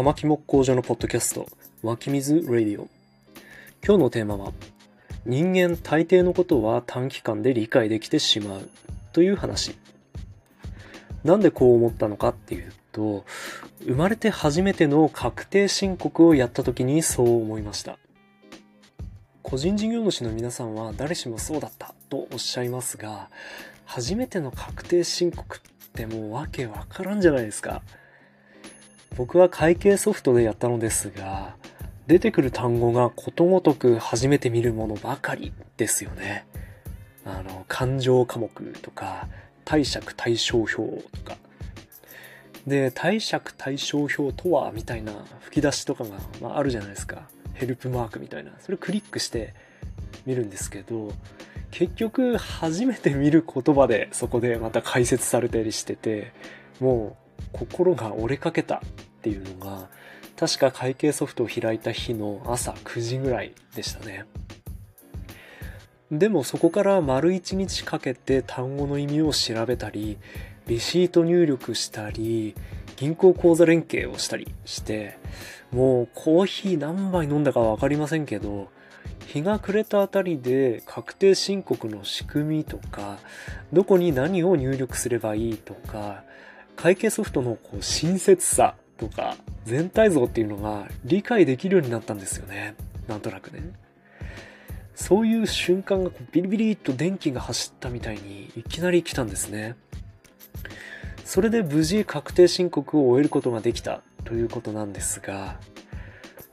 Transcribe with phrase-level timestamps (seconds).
[0.00, 1.46] 玉木木工所のポッドキャスト、
[1.82, 2.88] 湧き水ラディオ。
[3.84, 4.54] 今日のテーマは、
[5.26, 8.70] 人間大抵のことは短期間で理解できてしまう
[9.12, 9.76] という話。
[11.22, 13.26] なんでこう思ったのかっていうと、
[13.82, 17.98] 生まれて初めての確定申告をやった時にそう思いました。
[19.42, 23.28] 個人事業主の皆さんは誰しもそうだったとおっしゃいますが、
[23.84, 25.60] 初めての確定申告っ
[25.92, 27.82] てもうわけわからんじゃないですか。
[29.20, 31.54] 僕は会計ソフトでやったのですが、
[32.06, 36.46] 出てくる単語がことごとく初めて見るものばかりですよね。
[37.26, 39.28] あの、感情科目とか、
[39.66, 41.36] 貸借対照表とか。
[42.66, 47.28] で、貸借対照表とはみたいな吹き出しとかが、まあ、あるじゃないですか。
[47.52, 48.52] ヘルプマークみたいな。
[48.60, 49.52] それをクリックして
[50.24, 51.12] 見るんですけど、
[51.72, 56.32] 結局初めて見る言葉でそこでまた解説されたりしてて、
[56.80, 58.82] もう心が折れかけた
[59.20, 59.88] っていうのが、
[60.36, 64.24] 確か会計ソフトを開いた日の朝9時ぐらいでしたね。
[66.10, 70.16] でもそこから丸1日かけて単語の意味を調べたり、
[70.66, 72.54] レシート入力したり、
[72.96, 75.18] 銀行口座連携をしたりして、
[75.70, 78.68] もうコーヒー何杯飲んだかわかりませんけど、
[79.26, 83.18] 日が暮れたあたりで確定申告の仕組みとか、
[83.72, 86.24] どこに何を入力すればいいとか、
[86.76, 92.74] 会計ソフトのこう親切さとか、全体像っていうのが理解できるようになったんですよね。
[93.08, 93.72] なんとなくね。
[94.94, 99.74] そういう瞬間がビリビリっと電気が走ったみたいにいきなり来たんですね。
[101.24, 105.58] それで無事確定申告を終えることができたということなんですが、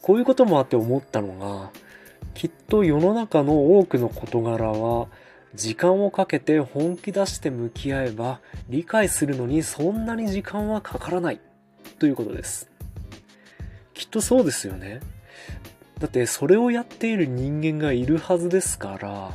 [0.00, 1.70] こういうこともあって思ったのが、
[2.34, 5.08] きっと世の中の多くの事柄は、
[5.54, 11.40] 時間をかけて本気出して向き合えば理解するのにそんなに時間はかからない
[11.98, 12.70] ということです。
[13.94, 15.00] きっとそうですよね。
[15.98, 19.32] だってそれをやっている人間がいるはずですから、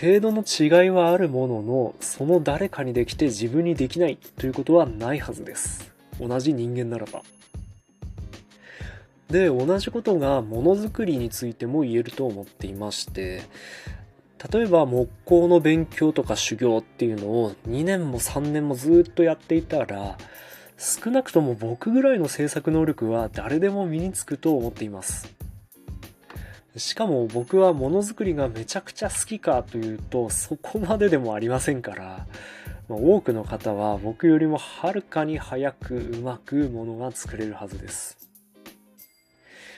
[0.00, 5.92] 程度の違いはあるものの、その誰かにできて自分にできないということはないはずです。
[6.18, 7.22] 同じ人間ならば。
[9.28, 13.42] で、同じことがものづくりについても言えると思っていまして、
[14.50, 20.16] 例えば木工の勉強とか修行っていうのを2年も3年もずっとやっていたら、
[20.82, 25.30] 少なくとも僕ぐらいの制作能力は誰でも身につくと思っています。
[26.74, 32.26] しかも僕はものづくりがめちゃくちゃ好きかというとそこまででもありませんから、
[32.88, 38.16] ま、多くの方は僕よりもはるかに早くうまくものが作れるはずです。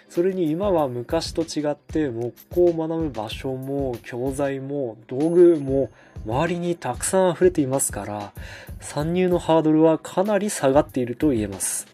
[0.08, 5.90] それに今は昔と違って木工を学ぶ場所も教材も道具も
[6.24, 8.32] 周りにたくさん溢れていますから
[8.80, 11.86] 参入のハードルはかなり下がっていると言えます。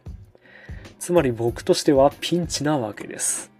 [0.99, 3.50] つまり僕としてはピンチなわけです。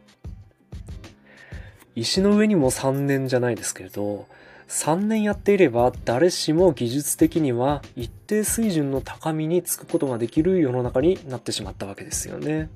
[1.95, 4.27] 石の上にも3年じゃないですけれど
[4.69, 12.69] 3年やっていれば誰しも技術的には一定水準の高みにつくことができる世の中になってしまったわけですよね。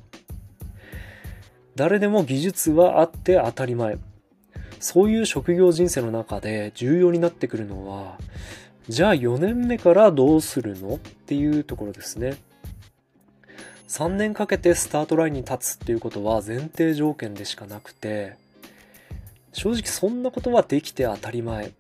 [1.77, 3.99] 誰でも技術はあって当たり前。
[4.83, 8.19] そういう職業人生の中で重要になってくるのは、
[8.89, 12.37] じゃあ4年目からどうするのっていうところですね。
[13.87, 18.35] 3年かけてスタートラインに立つっていうことは前提条件でしかなくて、
[19.53, 21.71] 正直そんなことはできて当たり前。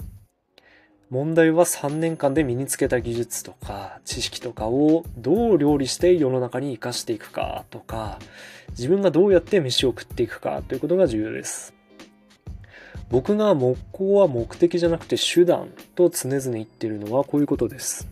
[1.10, 8.20] 問題は3年間で身につけた技術とか知識とかをどう料理して世の中に活かしていくかとか、
[8.70, 11.74] 自分がどうやって飯を食っていくかということが重要です。
[13.12, 18.08] 僕が木工は目的じゃなくて手段と常々言っているのはこういうことです。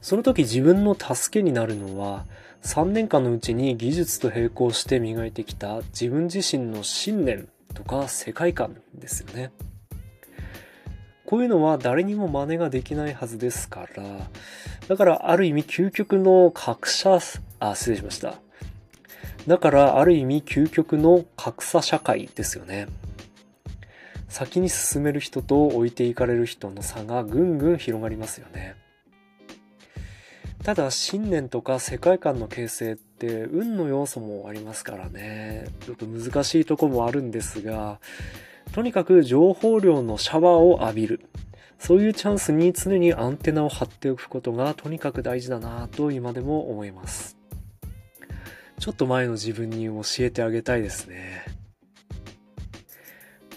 [0.00, 2.26] その時自分の助けになるのは
[2.62, 9.50] 3年間のうちに技術と並行して磨いてきた自分自身の信念とか世界観ですよね。
[11.26, 14.30] こういうのは誰にも真似ができないはずですから、
[14.86, 17.18] だからある意味究極の格差、
[17.58, 18.36] あ、失礼しました。
[19.46, 22.86] だからある意味究極の格差社会ですよね。
[24.28, 28.76] 先に進める人と置いていかれる人の差がぐんぐん広がりますよね。
[30.62, 35.66] ただ信念とか世界観の形成って運の要素もありますからね。
[35.80, 37.98] ちょっと難しいとこもあるんですが、
[38.72, 41.24] とにかく情報量のシャワーを浴びる。
[41.78, 47.39] そういうチャンスに常にアンテナを張っておくことがとにかく大事だなと今でも思います。
[48.80, 51.44] ちょっと前の自分に教えてあげたいですね。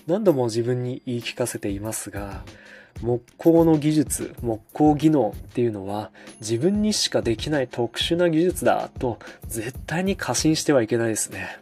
[0.06, 2.44] 何度も自分に言い聞かせていますが、
[3.02, 6.12] 木工の技術、木工技能っていうのは
[6.42, 9.18] 自分にしかできない特殊な技術だと
[9.48, 11.58] 絶対に過信してはいけないですね。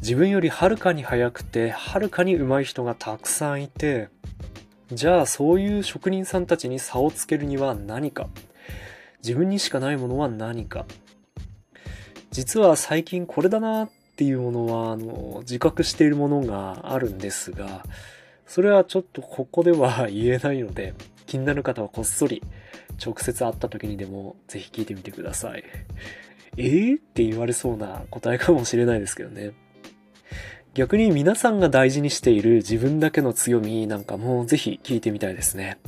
[0.00, 4.08] 自分よりはるかに早くて、はるかに上手い人がたくさんいて、
[4.92, 8.28] じゃあそういう職人さんたちに差をつけるには何か
[9.18, 10.86] 自分にしかないものは何か
[12.34, 17.84] 実は最近これだなっていうものは、あの、自覚しているものがあるんですが、
[18.44, 20.94] それはちょっとここでは言えないので、
[21.26, 22.42] 気になる方はこっそり
[23.00, 25.62] 直接会った時にでもぜひ聞いてみてください。
[26.56, 29.52] えー、って言われそうな答えかもしれないですけどね。
[30.74, 35.78] 逆に皆さんが大事にしている自分だけの強みなんかもぜひ聞いてみたいですね。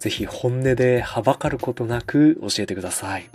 [0.00, 3.30] ぜひ本音ではばかることなく教えてください。